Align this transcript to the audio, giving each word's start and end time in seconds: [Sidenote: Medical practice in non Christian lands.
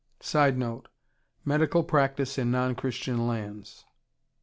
[Sidenote: 0.19 0.87
Medical 1.45 1.83
practice 1.83 2.39
in 2.39 2.49
non 2.49 2.73
Christian 2.73 3.27
lands. 3.27 3.85